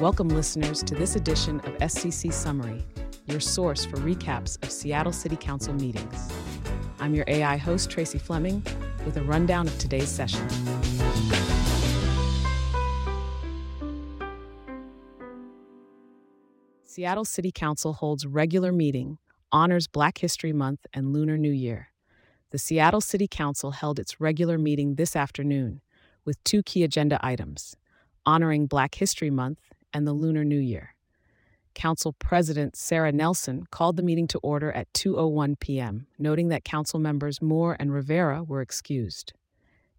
Welcome, 0.00 0.28
listeners, 0.28 0.82
to 0.82 0.94
this 0.96 1.14
edition 1.14 1.60
of 1.60 1.78
SCC 1.78 2.32
Summary, 2.32 2.84
your 3.26 3.38
source 3.38 3.84
for 3.84 3.96
recaps 3.98 4.60
of 4.64 4.72
Seattle 4.72 5.12
City 5.12 5.36
Council 5.36 5.72
meetings. 5.72 6.32
I'm 6.98 7.14
your 7.14 7.24
AI 7.28 7.56
host, 7.56 7.90
Tracy 7.90 8.18
Fleming, 8.18 8.66
with 9.06 9.16
a 9.18 9.22
rundown 9.22 9.68
of 9.68 9.78
today's 9.78 10.08
session. 10.08 10.48
Seattle 16.82 17.24
City 17.24 17.52
Council 17.52 17.92
holds 17.92 18.26
regular 18.26 18.72
meeting, 18.72 19.18
honors 19.52 19.86
Black 19.86 20.18
History 20.18 20.52
Month 20.52 20.86
and 20.92 21.12
Lunar 21.12 21.38
New 21.38 21.52
Year. 21.52 21.90
The 22.50 22.58
Seattle 22.58 23.00
City 23.00 23.28
Council 23.28 23.70
held 23.70 24.00
its 24.00 24.20
regular 24.20 24.58
meeting 24.58 24.96
this 24.96 25.14
afternoon 25.14 25.82
with 26.24 26.42
two 26.42 26.64
key 26.64 26.82
agenda 26.82 27.24
items 27.24 27.76
honoring 28.26 28.66
Black 28.66 28.94
History 28.94 29.30
Month 29.30 29.58
and 29.94 30.06
the 30.06 30.12
Lunar 30.12 30.44
New 30.44 30.58
Year. 30.58 30.94
Council 31.74 32.12
President 32.12 32.76
Sara 32.76 33.12
Nelson 33.12 33.64
called 33.70 33.96
the 33.96 34.02
meeting 34.02 34.26
to 34.28 34.38
order 34.40 34.70
at 34.72 34.92
2:01 34.92 35.58
p.m., 35.58 36.06
noting 36.18 36.48
that 36.48 36.64
council 36.64 36.98
members 36.98 37.40
Moore 37.40 37.76
and 37.80 37.92
Rivera 37.92 38.44
were 38.44 38.60
excused. 38.60 39.32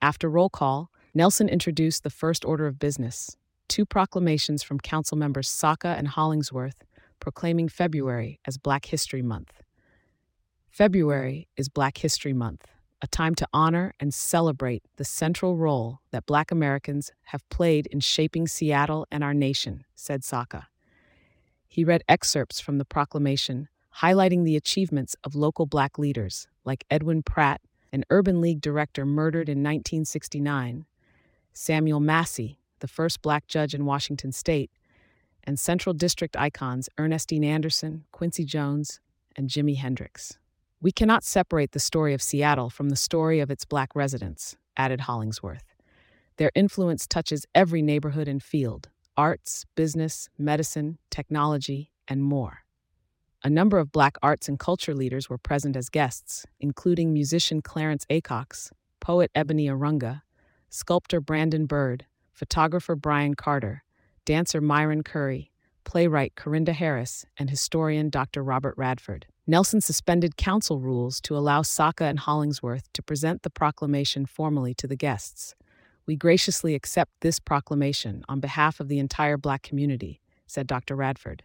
After 0.00 0.30
roll 0.30 0.48
call, 0.48 0.90
Nelson 1.12 1.48
introduced 1.48 2.02
the 2.02 2.10
first 2.10 2.44
order 2.44 2.66
of 2.66 2.78
business, 2.78 3.36
two 3.68 3.84
proclamations 3.84 4.62
from 4.62 4.80
council 4.80 5.18
members 5.18 5.48
Saka 5.48 5.88
and 5.98 6.08
Hollingsworth 6.08 6.84
proclaiming 7.20 7.68
February 7.68 8.40
as 8.46 8.58
Black 8.58 8.86
History 8.86 9.22
Month. 9.22 9.62
February 10.70 11.48
is 11.56 11.68
Black 11.68 11.98
History 11.98 12.32
Month, 12.32 12.66
a 13.02 13.06
time 13.06 13.34
to 13.36 13.48
honor 13.52 13.94
and 13.98 14.12
celebrate 14.12 14.82
the 14.96 15.04
central 15.04 15.56
role 15.56 16.00
that 16.10 16.26
Black 16.26 16.50
Americans 16.50 17.12
have 17.24 17.48
played 17.48 17.86
in 17.86 18.00
shaping 18.00 18.46
Seattle 18.46 19.06
and 19.10 19.24
our 19.24 19.34
nation, 19.34 19.84
said 19.94 20.22
Saka. 20.22 20.68
He 21.66 21.84
read 21.84 22.02
excerpts 22.08 22.60
from 22.60 22.78
the 22.78 22.84
proclamation 22.84 23.68
highlighting 23.98 24.44
the 24.44 24.56
achievements 24.56 25.16
of 25.24 25.34
local 25.34 25.66
Black 25.66 25.98
leaders 25.98 26.46
like 26.64 26.84
Edwin 26.90 27.22
Pratt, 27.22 27.60
an 27.92 28.04
Urban 28.10 28.40
League 28.40 28.60
director 28.60 29.04
murdered 29.04 29.48
in 29.48 29.58
1969, 29.58 30.86
Samuel 31.52 32.00
Massey, 32.00 32.60
the 32.78 32.88
first 32.88 33.20
Black 33.22 33.46
judge 33.46 33.74
in 33.74 33.84
Washington 33.84 34.32
state, 34.32 34.70
and 35.44 35.58
Central 35.58 35.94
District 35.94 36.36
icons 36.36 36.88
Ernestine 36.98 37.44
Anderson, 37.44 38.04
Quincy 38.12 38.44
Jones, 38.44 39.00
and 39.36 39.48
Jimi 39.48 39.76
Hendrix. 39.76 40.38
We 40.82 40.92
cannot 40.92 41.24
separate 41.24 41.72
the 41.72 41.78
story 41.78 42.14
of 42.14 42.22
Seattle 42.22 42.70
from 42.70 42.88
the 42.88 42.96
story 42.96 43.40
of 43.40 43.50
its 43.50 43.66
Black 43.66 43.94
residents, 43.94 44.56
added 44.78 45.02
Hollingsworth. 45.02 45.74
Their 46.38 46.50
influence 46.54 47.06
touches 47.06 47.44
every 47.54 47.82
neighborhood 47.82 48.26
and 48.28 48.42
field 48.42 48.88
arts, 49.14 49.66
business, 49.74 50.30
medicine, 50.38 50.96
technology, 51.10 51.92
and 52.08 52.22
more. 52.22 52.60
A 53.44 53.50
number 53.50 53.78
of 53.78 53.92
Black 53.92 54.16
arts 54.22 54.48
and 54.48 54.58
culture 54.58 54.94
leaders 54.94 55.28
were 55.28 55.36
present 55.36 55.76
as 55.76 55.90
guests, 55.90 56.46
including 56.60 57.12
musician 57.12 57.60
Clarence 57.60 58.06
Acox, 58.08 58.70
poet 59.00 59.30
Ebony 59.34 59.66
Arunga, 59.66 60.22
sculptor 60.70 61.20
Brandon 61.20 61.66
Bird, 61.66 62.06
photographer 62.32 62.96
Brian 62.96 63.34
Carter, 63.34 63.84
dancer 64.24 64.62
Myron 64.62 65.02
Curry, 65.02 65.52
playwright 65.84 66.34
Corinda 66.36 66.72
Harris, 66.72 67.26
and 67.36 67.50
historian 67.50 68.08
Dr. 68.08 68.42
Robert 68.42 68.74
Radford. 68.78 69.26
Nelson 69.50 69.80
suspended 69.80 70.36
council 70.36 70.78
rules 70.78 71.20
to 71.22 71.36
allow 71.36 71.62
Saka 71.62 72.04
and 72.04 72.20
Hollingsworth 72.20 72.84
to 72.92 73.02
present 73.02 73.42
the 73.42 73.50
proclamation 73.50 74.24
formally 74.24 74.74
to 74.74 74.86
the 74.86 74.94
guests. 74.94 75.56
We 76.06 76.14
graciously 76.14 76.76
accept 76.76 77.10
this 77.20 77.40
proclamation 77.40 78.22
on 78.28 78.38
behalf 78.38 78.78
of 78.78 78.86
the 78.86 79.00
entire 79.00 79.36
Black 79.36 79.62
community, 79.62 80.20
said 80.46 80.68
Dr. 80.68 80.94
Radford. 80.94 81.42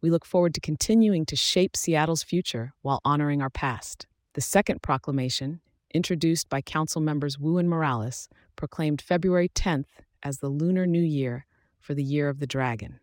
We 0.00 0.08
look 0.08 0.24
forward 0.24 0.54
to 0.54 0.60
continuing 0.60 1.26
to 1.26 1.36
shape 1.36 1.76
Seattle's 1.76 2.22
future 2.22 2.72
while 2.80 3.02
honoring 3.04 3.42
our 3.42 3.50
past. 3.50 4.06
The 4.32 4.40
second 4.40 4.80
proclamation, 4.80 5.60
introduced 5.92 6.48
by 6.48 6.62
Council 6.62 7.02
members 7.02 7.38
Woo 7.38 7.58
and 7.58 7.68
Morales, 7.68 8.30
proclaimed 8.56 9.02
February 9.02 9.50
10th 9.50 10.00
as 10.22 10.38
the 10.38 10.48
Lunar 10.48 10.86
New 10.86 11.02
Year 11.02 11.44
for 11.78 11.92
the 11.92 12.04
Year 12.04 12.30
of 12.30 12.40
the 12.40 12.46
Dragon. 12.46 13.00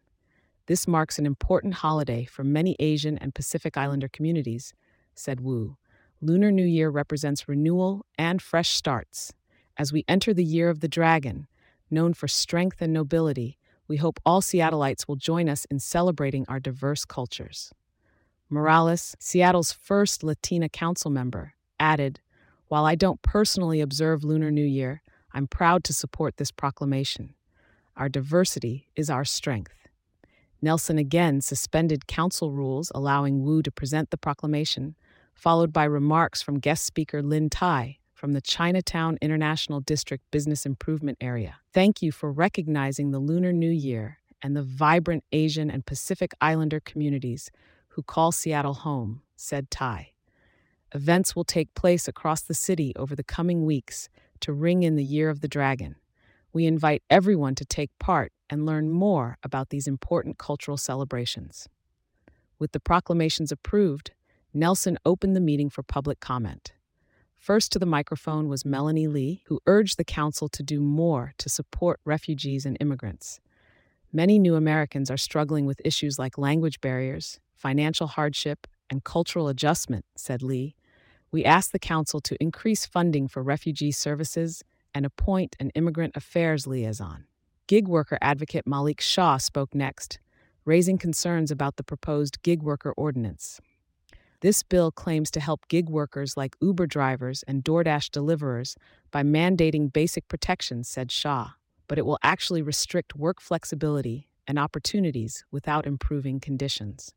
This 0.71 0.87
marks 0.87 1.19
an 1.19 1.25
important 1.25 1.73
holiday 1.73 2.23
for 2.23 2.45
many 2.45 2.77
Asian 2.79 3.17
and 3.17 3.35
Pacific 3.35 3.75
Islander 3.75 4.07
communities, 4.07 4.73
said 5.13 5.41
Woo. 5.41 5.75
Lunar 6.21 6.49
New 6.49 6.63
Year 6.63 6.89
represents 6.89 7.49
renewal 7.49 8.05
and 8.17 8.41
fresh 8.41 8.69
starts. 8.69 9.33
As 9.75 9.91
we 9.91 10.05
enter 10.07 10.33
the 10.33 10.45
Year 10.45 10.69
of 10.69 10.79
the 10.79 10.87
Dragon, 10.87 11.47
known 11.89 12.13
for 12.13 12.29
strength 12.29 12.77
and 12.79 12.93
nobility, 12.93 13.57
we 13.89 13.97
hope 13.97 14.21
all 14.25 14.39
Seattleites 14.39 15.09
will 15.09 15.17
join 15.17 15.49
us 15.49 15.65
in 15.65 15.79
celebrating 15.79 16.45
our 16.47 16.61
diverse 16.61 17.03
cultures. 17.03 17.73
Morales, 18.49 19.13
Seattle's 19.19 19.73
first 19.73 20.23
Latina 20.23 20.69
council 20.69 21.11
member, 21.11 21.53
added, 21.81 22.21
While 22.69 22.85
I 22.85 22.95
don't 22.95 23.21
personally 23.21 23.81
observe 23.81 24.23
Lunar 24.23 24.51
New 24.51 24.63
Year, 24.63 25.01
I'm 25.33 25.47
proud 25.47 25.83
to 25.83 25.91
support 25.91 26.37
this 26.37 26.51
proclamation. 26.51 27.35
Our 27.97 28.07
diversity 28.07 28.87
is 28.95 29.09
our 29.09 29.25
strength. 29.25 29.80
Nelson 30.61 30.97
again 30.97 31.41
suspended 31.41 32.07
council 32.07 32.51
rules 32.51 32.91
allowing 32.93 33.43
Woo 33.43 33.63
to 33.63 33.71
present 33.71 34.11
the 34.11 34.17
proclamation, 34.17 34.95
followed 35.33 35.73
by 35.73 35.85
remarks 35.85 36.41
from 36.41 36.59
guest 36.59 36.85
speaker 36.85 37.23
Lin 37.23 37.49
Tai 37.49 37.97
from 38.13 38.33
the 38.33 38.41
Chinatown 38.41 39.17
International 39.21 39.79
District 39.79 40.23
Business 40.29 40.65
Improvement 40.65 41.17
Area. 41.19 41.55
Thank 41.73 42.03
you 42.03 42.11
for 42.11 42.31
recognizing 42.31 43.09
the 43.09 43.19
Lunar 43.19 43.51
New 43.51 43.71
Year 43.71 44.19
and 44.43 44.55
the 44.55 44.61
vibrant 44.61 45.23
Asian 45.31 45.71
and 45.71 45.85
Pacific 45.85 46.33
Islander 46.39 46.79
communities 46.79 47.49
who 47.89 48.03
call 48.03 48.31
Seattle 48.31 48.75
home, 48.75 49.23
said 49.35 49.71
Tai. 49.71 50.11
Events 50.93 51.35
will 51.35 51.43
take 51.43 51.73
place 51.73 52.07
across 52.07 52.41
the 52.41 52.53
city 52.53 52.93
over 52.95 53.15
the 53.15 53.23
coming 53.23 53.65
weeks 53.65 54.09
to 54.41 54.53
ring 54.53 54.83
in 54.83 54.95
the 54.95 55.03
Year 55.03 55.29
of 55.29 55.41
the 55.41 55.47
Dragon 55.47 55.95
we 56.53 56.65
invite 56.65 57.03
everyone 57.09 57.55
to 57.55 57.65
take 57.65 57.89
part 57.99 58.31
and 58.51 58.65
learn 58.65 58.91
more 58.91 59.37
about 59.41 59.69
these 59.69 59.87
important 59.87 60.37
cultural 60.37 60.77
celebrations. 60.77 61.67
With 62.59 62.73
the 62.73 62.79
proclamations 62.79 63.51
approved, 63.51 64.11
Nelson 64.53 64.99
opened 65.05 65.35
the 65.35 65.39
meeting 65.41 65.69
for 65.69 65.81
public 65.81 66.19
comment. 66.19 66.73
First 67.39 67.71
to 67.71 67.79
the 67.79 67.87
microphone 67.87 68.49
was 68.49 68.65
Melanie 68.65 69.07
Lee, 69.07 69.41
who 69.47 69.61
urged 69.65 69.97
the 69.97 70.03
council 70.03 70.47
to 70.49 70.61
do 70.61 70.79
more 70.79 71.33
to 71.39 71.49
support 71.49 71.99
refugees 72.05 72.67
and 72.67 72.77
immigrants. 72.79 73.39
Many 74.13 74.37
new 74.37 74.55
Americans 74.55 75.09
are 75.09 75.17
struggling 75.17 75.65
with 75.65 75.81
issues 75.83 76.19
like 76.19 76.37
language 76.37 76.81
barriers, 76.81 77.39
financial 77.55 78.07
hardship, 78.07 78.67
and 78.89 79.03
cultural 79.03 79.47
adjustment, 79.47 80.05
said 80.15 80.43
Lee. 80.43 80.75
We 81.31 81.45
ask 81.45 81.71
the 81.71 81.79
council 81.79 82.19
to 82.19 82.35
increase 82.41 82.85
funding 82.85 83.29
for 83.29 83.41
refugee 83.41 83.93
services 83.93 84.63
and 84.93 85.05
appoint 85.05 85.55
an 85.59 85.69
immigrant 85.71 86.15
affairs 86.15 86.67
liaison. 86.67 87.25
Gig 87.71 87.87
worker 87.87 88.17
advocate 88.21 88.67
Malik 88.67 88.99
Shah 88.99 89.37
spoke 89.37 89.73
next, 89.73 90.19
raising 90.65 90.97
concerns 90.97 91.51
about 91.51 91.77
the 91.77 91.85
proposed 91.85 92.43
gig 92.43 92.61
worker 92.61 92.93
ordinance. 92.97 93.61
This 94.41 94.61
bill 94.61 94.91
claims 94.91 95.31
to 95.31 95.39
help 95.39 95.65
gig 95.69 95.87
workers 95.87 96.35
like 96.35 96.57
Uber 96.59 96.85
drivers 96.85 97.45
and 97.47 97.63
DoorDash 97.63 98.11
deliverers 98.11 98.75
by 99.09 99.23
mandating 99.23 99.93
basic 99.93 100.27
protections, 100.27 100.89
said 100.89 101.13
Shah, 101.13 101.51
but 101.87 101.97
it 101.97 102.05
will 102.05 102.19
actually 102.21 102.61
restrict 102.61 103.15
work 103.15 103.39
flexibility 103.39 104.27
and 104.45 104.59
opportunities 104.59 105.45
without 105.49 105.87
improving 105.87 106.41
conditions. 106.41 107.13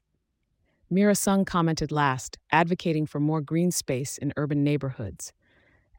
Mira 0.88 1.16
Sung 1.16 1.44
commented 1.44 1.90
last, 1.90 2.38
advocating 2.52 3.06
for 3.06 3.18
more 3.18 3.40
green 3.40 3.72
space 3.72 4.18
in 4.18 4.32
urban 4.36 4.62
neighborhoods. 4.62 5.32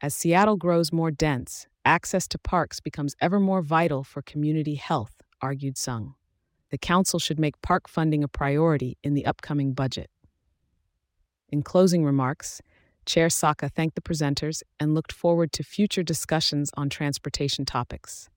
As 0.00 0.14
Seattle 0.14 0.56
grows 0.56 0.94
more 0.94 1.10
dense, 1.10 1.66
access 1.86 2.26
to 2.28 2.38
parks 2.38 2.80
becomes 2.80 3.14
ever 3.20 3.40
more 3.40 3.62
vital 3.62 4.04
for 4.04 4.20
community 4.20 4.74
health, 4.74 5.22
argued 5.40 5.78
Sung. 5.78 6.14
The 6.70 6.78
council 6.78 7.18
should 7.18 7.38
make 7.38 7.62
park 7.62 7.88
funding 7.88 8.24
a 8.24 8.28
priority 8.28 8.98
in 9.04 9.14
the 9.14 9.24
upcoming 9.24 9.72
budget. 9.72 10.10
In 11.48 11.62
closing 11.62 12.04
remarks, 12.04 12.60
Chair 13.06 13.30
Saka 13.30 13.68
thanked 13.68 13.94
the 13.94 14.02
presenters 14.02 14.64
and 14.80 14.92
looked 14.92 15.12
forward 15.12 15.52
to 15.52 15.62
future 15.62 16.02
discussions 16.02 16.72
on 16.76 16.90
transportation 16.90 17.64
topics. 17.64 18.28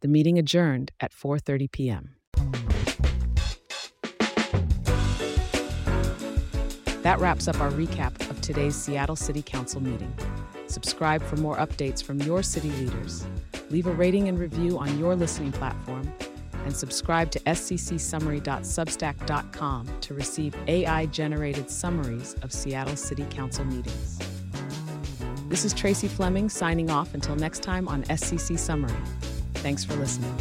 The 0.00 0.08
meeting 0.08 0.36
adjourned 0.36 0.90
at 0.98 1.12
4:30 1.12 1.70
p.m. 1.70 2.16
That 7.02 7.20
wraps 7.20 7.46
up 7.46 7.60
our 7.60 7.70
recap 7.70 8.28
of 8.30 8.40
today's 8.40 8.74
Seattle 8.74 9.16
City 9.16 9.42
Council 9.42 9.80
meeting. 9.80 10.12
Subscribe 10.74 11.22
for 11.22 11.36
more 11.36 11.56
updates 11.58 12.02
from 12.02 12.20
your 12.22 12.42
city 12.42 12.70
leaders. 12.70 13.24
Leave 13.70 13.86
a 13.86 13.92
rating 13.92 14.28
and 14.28 14.36
review 14.36 14.76
on 14.76 14.98
your 14.98 15.14
listening 15.14 15.52
platform 15.52 16.12
and 16.64 16.76
subscribe 16.76 17.30
to 17.30 17.38
sccsummary.substack.com 17.38 19.88
to 20.00 20.14
receive 20.14 20.56
AI 20.66 21.06
generated 21.06 21.70
summaries 21.70 22.34
of 22.42 22.52
Seattle 22.52 22.96
City 22.96 23.24
Council 23.30 23.64
meetings. 23.64 24.18
This 25.48 25.64
is 25.64 25.72
Tracy 25.72 26.08
Fleming 26.08 26.48
signing 26.48 26.90
off 26.90 27.14
until 27.14 27.36
next 27.36 27.62
time 27.62 27.86
on 27.86 28.02
SCC 28.04 28.58
Summary. 28.58 28.90
Thanks 29.54 29.84
for 29.84 29.94
listening. 29.94 30.34